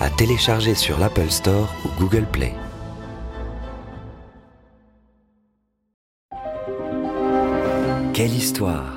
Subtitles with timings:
[0.00, 2.54] à télécharger sur l'Apple Store ou Google Play.
[8.12, 8.94] Quelle histoire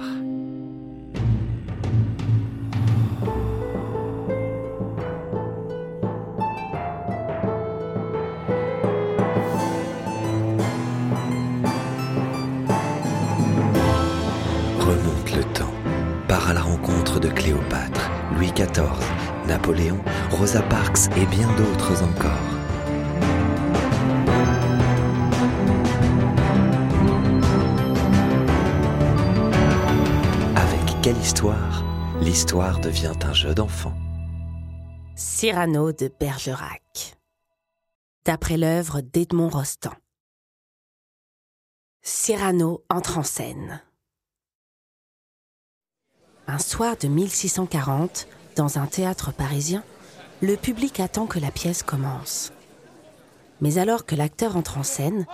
[14.79, 15.65] Remonte le temps,
[16.27, 19.99] part à la rencontre de Cléopâtre, Louis XIV, Napoléon,
[20.29, 22.29] Rosa Parks et bien d'autres encore.
[30.55, 31.83] Avec quelle histoire
[32.21, 33.95] L'histoire devient un jeu d'enfant.
[35.15, 37.17] Cyrano de Bergerac.
[38.25, 39.95] D'après l'œuvre d'Edmond Rostand.
[42.03, 43.81] Cyrano entre en scène.
[46.45, 48.27] Un soir de 1640,
[48.59, 49.85] dans un théâtre parisien,
[50.41, 52.51] le public attend que la pièce commence.
[53.61, 55.25] Mais alors que l'acteur entre en scène,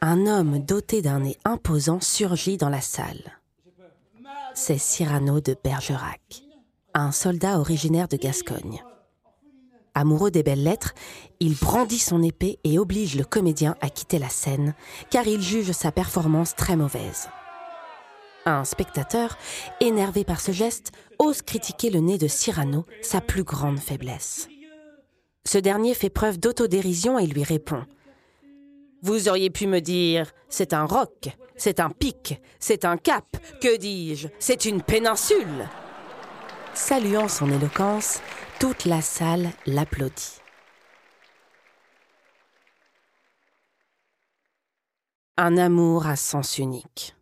[0.00, 3.38] un homme doté d'un nez imposant surgit dans la salle.
[4.54, 6.42] C'est Cyrano de Bergerac,
[6.92, 8.82] un soldat originaire de Gascogne.
[9.94, 10.92] Amoureux des belles lettres,
[11.38, 14.74] il brandit son épée et oblige le comédien à quitter la scène,
[15.08, 17.28] car il juge sa performance très mauvaise.
[18.44, 19.38] Un spectateur,
[19.80, 24.48] énervé par ce geste, ose critiquer le nez de Cyrano, sa plus grande faiblesse.
[25.44, 27.84] Ce dernier fait preuve d'autodérision et lui répond
[29.02, 33.26] Vous auriez pu me dire c'est un roc, c'est un pic, c'est un cap,
[33.60, 35.68] que dis-je, c'est une péninsule
[36.74, 38.20] Saluant son éloquence,
[38.58, 40.40] toute la salle l'applaudit.
[45.36, 47.14] Un amour à sens unique.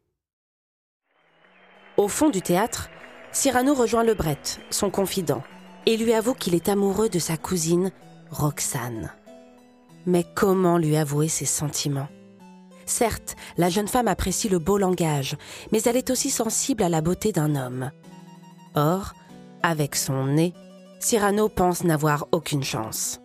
[2.01, 2.89] Au fond du théâtre,
[3.31, 4.39] Cyrano rejoint Lebret,
[4.71, 5.43] son confident,
[5.85, 7.93] et lui avoue qu'il est amoureux de sa cousine,
[8.31, 9.13] Roxane.
[10.07, 12.09] Mais comment lui avouer ses sentiments?
[12.87, 15.37] Certes, la jeune femme apprécie le beau langage,
[15.73, 17.91] mais elle est aussi sensible à la beauté d'un homme.
[18.75, 19.13] Or,
[19.63, 20.55] avec son nez,
[21.01, 23.21] Cyrano pense n'avoir aucune chance.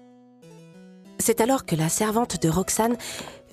[1.18, 2.98] C'est alors que la servante de Roxane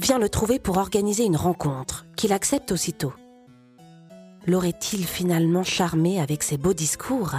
[0.01, 3.13] vient le trouver pour organiser une rencontre, qu'il accepte aussitôt.
[4.47, 7.37] L'aurait-il finalement charmé avec ses beaux discours?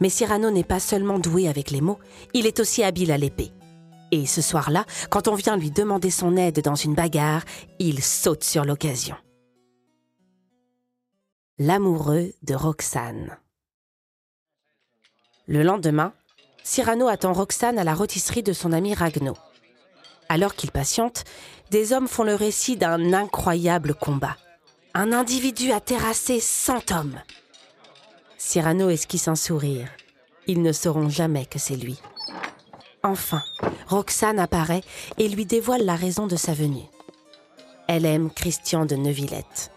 [0.00, 1.98] Mais Cyrano n'est pas seulement doué avec les mots,
[2.34, 3.52] il est aussi habile à l'épée.
[4.10, 7.44] Et ce soir-là, quand on vient lui demander son aide dans une bagarre,
[7.78, 9.16] il saute sur l'occasion.
[11.58, 13.36] L'amoureux de Roxane.
[15.46, 16.12] Le lendemain,
[16.64, 19.36] Cyrano attend Roxane à la rôtisserie de son ami Ragno.
[20.28, 21.24] Alors qu'il patiente,
[21.70, 24.36] des hommes font le récit d'un incroyable combat.
[24.92, 27.20] Un individu a terrassé 100 hommes.
[28.38, 29.88] Cyrano esquisse un sourire.
[30.48, 32.00] Ils ne sauront jamais que c'est lui.
[33.04, 33.42] Enfin,
[33.86, 34.82] Roxane apparaît
[35.16, 36.88] et lui dévoile la raison de sa venue.
[37.86, 39.70] Elle aime Christian de Neuvillette,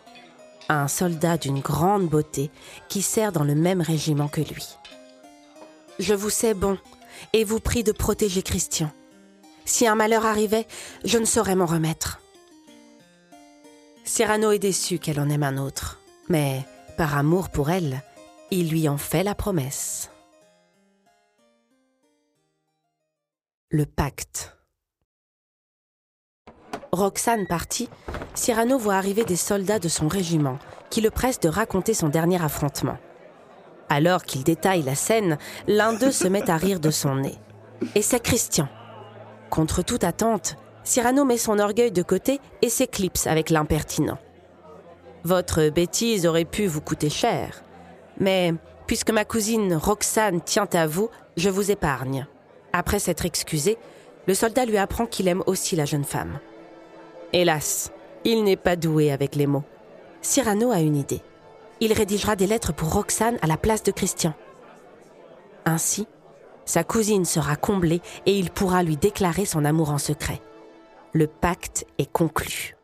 [0.68, 2.50] un soldat d'une grande beauté
[2.90, 4.68] qui sert dans le même régiment que lui.
[6.00, 6.80] Je vous sais bon
[7.34, 8.92] et vous prie de protéger Christian.
[9.64, 10.68] Si un malheur arrivait,
[11.06, 12.23] je ne saurais m'en remettre.
[14.16, 16.62] Cyrano est déçu qu'elle en aime un autre, mais
[16.98, 18.04] par amour pour elle,
[18.52, 20.12] il lui en fait la promesse.
[23.72, 24.56] Le pacte.
[26.92, 27.90] Roxane partie,
[28.36, 30.60] Cyrano voit arriver des soldats de son régiment
[30.92, 33.00] qui le pressent de raconter son dernier affrontement.
[33.90, 37.40] Alors qu'il détaille la scène, l'un d'eux se met à rire de son nez.
[37.96, 38.70] Et c'est Christian.
[39.50, 44.18] Contre toute attente, Cyrano met son orgueil de côté et s'éclipse avec l'impertinent.
[45.24, 47.64] Votre bêtise aurait pu vous coûter cher,
[48.20, 48.54] mais
[48.86, 52.28] puisque ma cousine Roxane tient à vous, je vous épargne.
[52.74, 53.78] Après s'être excusé,
[54.28, 56.40] le soldat lui apprend qu'il aime aussi la jeune femme.
[57.32, 57.92] Hélas,
[58.26, 59.64] il n'est pas doué avec les mots.
[60.22, 61.22] Cyrano a une idée.
[61.80, 64.34] Il rédigera des lettres pour Roxane à la place de Christian.
[65.66, 66.08] Ainsi,
[66.66, 70.42] sa cousine sera comblée et il pourra lui déclarer son amour en secret.
[71.16, 72.76] Le pacte est conclu.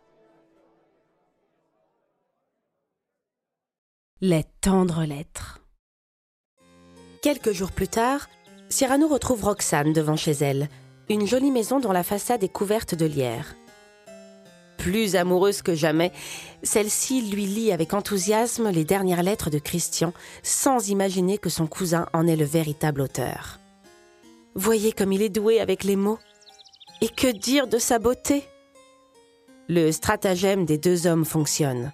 [4.21, 5.61] Les tendres lettres.
[7.23, 8.29] Quelques jours plus tard,
[8.69, 10.69] Cyrano retrouve Roxane devant chez elle,
[11.09, 13.55] une jolie maison dont la façade est couverte de lierre.
[14.77, 16.11] Plus amoureuse que jamais,
[16.61, 22.05] celle-ci lui lit avec enthousiasme les dernières lettres de Christian, sans imaginer que son cousin
[22.13, 23.59] en est le véritable auteur.
[24.53, 26.19] Voyez comme il est doué avec les mots.
[27.01, 28.43] Et que dire de sa beauté?
[29.69, 31.93] Le stratagème des deux hommes fonctionne.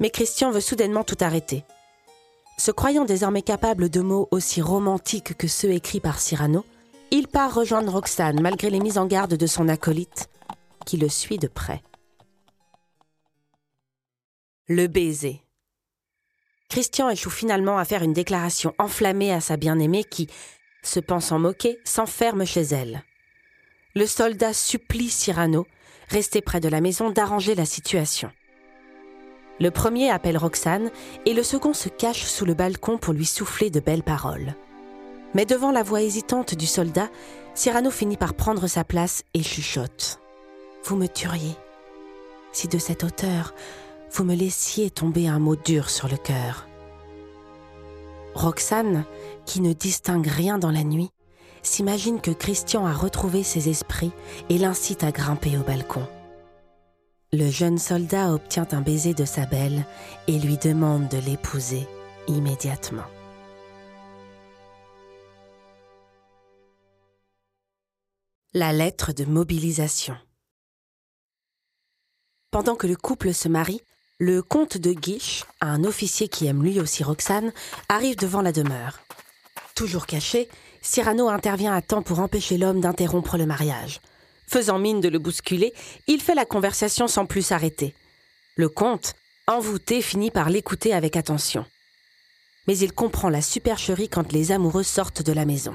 [0.00, 1.64] Mais Christian veut soudainement tout arrêter.
[2.56, 6.64] Se croyant désormais capable de mots aussi romantiques que ceux écrits par Cyrano,
[7.10, 10.30] il part rejoindre Roxane malgré les mises en garde de son acolyte,
[10.86, 11.82] qui le suit de près.
[14.68, 15.42] Le baiser.
[16.70, 20.28] Christian échoue finalement à faire une déclaration enflammée à sa bien-aimée qui,
[20.82, 23.04] se pensant moquée, s'enferme chez elle.
[23.94, 25.66] Le soldat supplie Cyrano,
[26.08, 28.30] resté près de la maison, d'arranger la situation.
[29.60, 30.90] Le premier appelle Roxane
[31.26, 34.54] et le second se cache sous le balcon pour lui souffler de belles paroles.
[35.34, 37.10] Mais devant la voix hésitante du soldat,
[37.54, 40.20] Cyrano finit par prendre sa place et chuchote.
[40.84, 41.56] Vous me tueriez
[42.52, 43.54] si de cette hauteur
[44.12, 46.66] vous me laissiez tomber un mot dur sur le cœur.
[48.34, 49.04] Roxane,
[49.46, 51.10] qui ne distingue rien dans la nuit,
[51.62, 54.12] s'imagine que Christian a retrouvé ses esprits
[54.48, 56.06] et l'incite à grimper au balcon.
[57.32, 59.86] Le jeune soldat obtient un baiser de sa belle
[60.28, 61.86] et lui demande de l'épouser
[62.28, 63.06] immédiatement.
[68.54, 70.14] La lettre de mobilisation.
[72.50, 73.80] Pendant que le couple se marie,
[74.18, 77.50] le comte de Guiche, un officier qui aime lui aussi Roxane,
[77.88, 78.98] arrive devant la demeure.
[79.74, 80.50] Toujours caché,
[80.82, 84.00] Cyrano intervient à temps pour empêcher l'homme d'interrompre le mariage.
[84.48, 85.72] Faisant mine de le bousculer,
[86.08, 87.94] il fait la conversation sans plus s'arrêter.
[88.56, 89.14] Le comte,
[89.46, 91.64] envoûté, finit par l'écouter avec attention.
[92.66, 95.74] Mais il comprend la supercherie quand les amoureux sortent de la maison.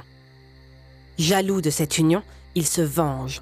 [1.17, 2.21] Jaloux de cette union,
[2.53, 3.41] il se venge.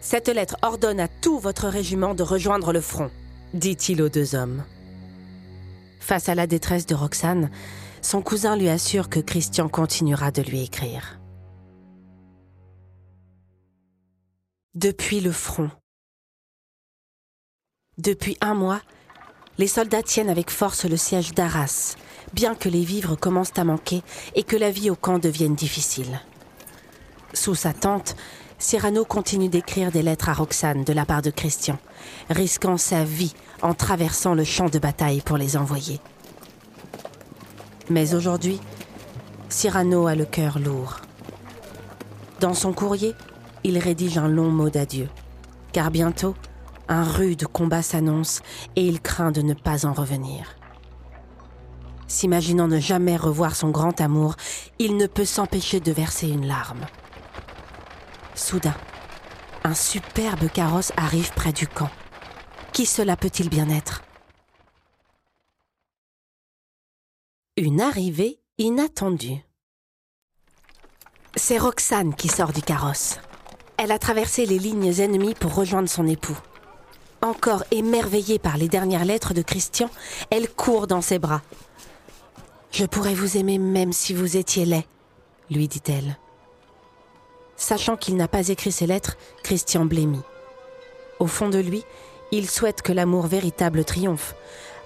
[0.00, 3.10] Cette lettre ordonne à tout votre régiment de rejoindre le front,
[3.54, 4.64] dit-il aux deux hommes.
[6.00, 7.50] Face à la détresse de Roxane,
[8.08, 11.20] son cousin lui assure que Christian continuera de lui écrire.
[14.74, 15.70] Depuis le front.
[17.98, 18.80] Depuis un mois,
[19.58, 21.96] les soldats tiennent avec force le siège d'Arras,
[22.32, 24.02] bien que les vivres commencent à manquer
[24.34, 26.22] et que la vie au camp devienne difficile.
[27.34, 28.16] Sous sa tente,
[28.58, 31.78] Cyrano continue d'écrire des lettres à Roxane de la part de Christian,
[32.30, 36.00] risquant sa vie en traversant le champ de bataille pour les envoyer.
[37.90, 38.60] Mais aujourd'hui,
[39.48, 41.00] Cyrano a le cœur lourd.
[42.40, 43.14] Dans son courrier,
[43.64, 45.08] il rédige un long mot d'adieu,
[45.72, 46.34] car bientôt,
[46.88, 48.40] un rude combat s'annonce
[48.76, 50.56] et il craint de ne pas en revenir.
[52.06, 54.36] S'imaginant ne jamais revoir son grand amour,
[54.78, 56.86] il ne peut s'empêcher de verser une larme.
[58.34, 58.76] Soudain,
[59.64, 61.90] un superbe carrosse arrive près du camp.
[62.72, 64.02] Qui cela peut-il bien être?
[67.60, 69.44] Une arrivée inattendue.
[71.34, 73.18] C'est Roxane qui sort du carrosse.
[73.78, 76.38] Elle a traversé les lignes ennemies pour rejoindre son époux.
[77.20, 79.90] Encore émerveillée par les dernières lettres de Christian,
[80.30, 81.42] elle court dans ses bras.
[82.70, 84.86] Je pourrais vous aimer même si vous étiez laid,
[85.50, 86.16] lui dit-elle.
[87.56, 90.22] Sachant qu'il n'a pas écrit ces lettres, Christian blêmit.
[91.18, 91.82] Au fond de lui,
[92.30, 94.36] il souhaite que l'amour véritable triomphe.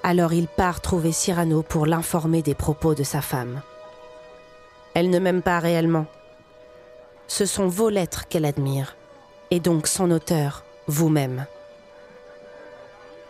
[0.02, 3.62] Alors il part trouver Cyrano pour l'informer des propos de sa femme.
[4.94, 6.06] Elle ne m'aime pas réellement.
[7.28, 8.96] Ce sont vos lettres qu'elle admire,
[9.50, 11.46] et donc son auteur, vous-même.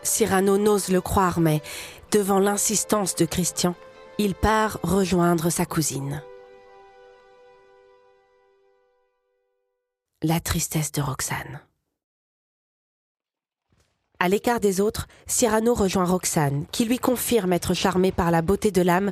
[0.02, 1.62] Cyrano n'ose le croire, mais
[2.10, 3.74] devant l'insistance de Christian,
[4.18, 6.22] il part rejoindre sa cousine.
[10.22, 11.60] la tristesse de Roxane.
[14.22, 18.70] À l'écart des autres, Cyrano rejoint Roxane, qui lui confirme être charmée par la beauté
[18.70, 19.10] de l'âme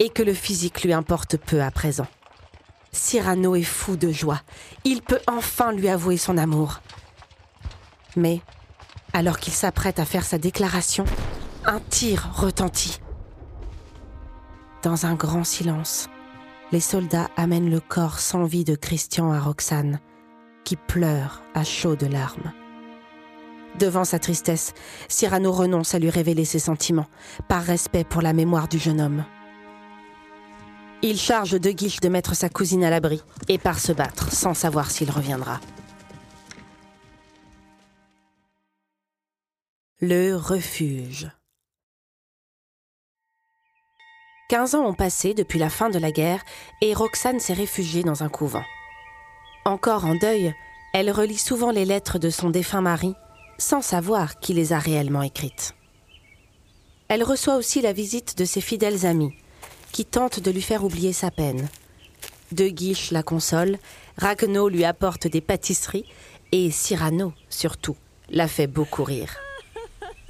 [0.00, 2.06] et que le physique lui importe peu à présent.
[2.92, 4.42] Cyrano est fou de joie.
[4.84, 6.82] Il peut enfin lui avouer son amour.
[8.16, 8.42] Mais,
[9.14, 11.06] alors qu'il s'apprête à faire sa déclaration,
[11.64, 13.00] un tir retentit.
[14.82, 16.10] Dans un grand silence,
[16.70, 20.00] les soldats amènent le corps sans vie de Christian à Roxane,
[20.64, 22.52] qui pleure à chaudes larmes.
[23.78, 24.74] Devant sa tristesse,
[25.08, 27.06] Cyrano renonce à lui révéler ses sentiments,
[27.48, 29.24] par respect pour la mémoire du jeune homme.
[31.02, 34.52] Il charge De Guiche de mettre sa cousine à l'abri et part se battre sans
[34.52, 35.60] savoir s'il reviendra.
[40.00, 41.30] Le refuge.
[44.50, 46.42] 15 ans ont passé depuis la fin de la guerre
[46.82, 48.64] et Roxane s'est réfugiée dans un couvent.
[49.64, 50.52] Encore en deuil,
[50.92, 53.14] elle relit souvent les lettres de son défunt mari
[53.60, 55.74] sans savoir qui les a réellement écrites.
[57.08, 59.34] Elle reçoit aussi la visite de ses fidèles amis
[59.92, 61.68] qui tentent de lui faire oublier sa peine.
[62.52, 63.78] De Guiche la console,
[64.16, 66.06] Ragno lui apporte des pâtisseries
[66.52, 67.96] et Cyrano, surtout,
[68.28, 69.36] la fait beaucoup rire.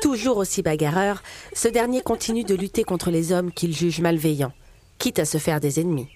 [0.00, 1.22] Toujours aussi bagarreur,
[1.52, 4.54] ce dernier continue de lutter contre les hommes qu'il juge malveillants,
[4.99, 6.08] quitte à se faire des ennemis.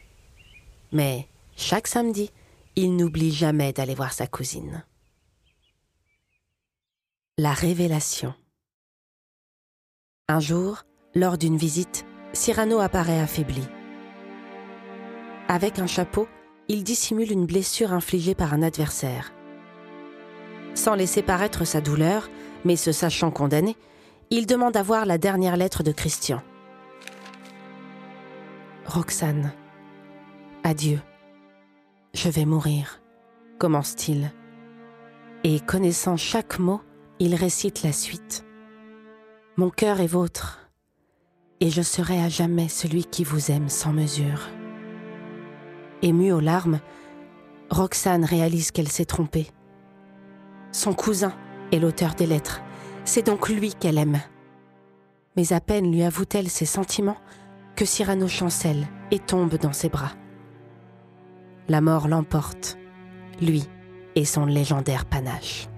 [0.90, 2.30] Mais chaque samedi,
[2.76, 4.82] il n'oublie jamais d'aller voir sa cousine.
[7.36, 8.32] La révélation.
[10.28, 10.84] Un jour,
[11.16, 13.66] lors d'une visite, Cyrano apparaît affaibli.
[15.48, 16.28] Avec un chapeau,
[16.68, 19.32] il dissimule une blessure infligée par un adversaire.
[20.76, 22.30] Sans laisser paraître sa douleur,
[22.64, 23.76] mais se sachant condamné,
[24.30, 26.40] il demande à voir la dernière lettre de Christian.
[28.86, 29.52] Roxane,
[30.62, 31.00] adieu.
[32.14, 33.00] Je vais mourir,
[33.58, 34.30] commence-t-il.
[35.42, 36.80] Et connaissant chaque mot,
[37.20, 38.44] il récite la suite.
[39.56, 40.70] Mon cœur est vôtre,
[41.60, 44.48] et je serai à jamais celui qui vous aime sans mesure.
[46.02, 46.80] Émue aux larmes,
[47.70, 49.46] Roxane réalise qu'elle s'est trompée.
[50.72, 51.32] Son cousin
[51.72, 52.62] est l'auteur des lettres.
[53.04, 54.20] C'est donc lui qu'elle aime.
[55.36, 57.16] Mais à peine lui avoue-t-elle ses sentiments
[57.76, 60.12] que Cyrano chancelle et tombe dans ses bras.
[61.68, 62.76] La mort l'emporte,
[63.40, 63.64] lui
[64.14, 65.68] et son légendaire panache.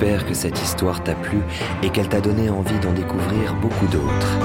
[0.00, 1.38] J'espère que cette histoire t'a plu
[1.82, 4.38] et qu'elle t'a donné envie d'en découvrir beaucoup d'autres.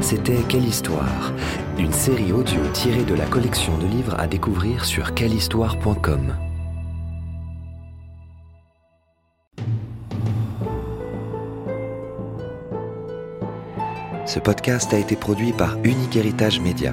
[0.00, 1.34] C'était Quelle histoire
[1.78, 6.34] Une série audio tirée de la collection de livres à découvrir sur quellehistoire.com.
[14.24, 16.92] Ce podcast a été produit par Unique Héritage Média.